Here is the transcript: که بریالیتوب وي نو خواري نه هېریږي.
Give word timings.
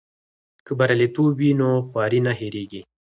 که 0.65 0.71
بریالیتوب 0.79 1.29
وي 1.39 1.51
نو 1.59 1.69
خواري 1.87 2.19
نه 2.25 2.31
هېریږي. 2.39 2.81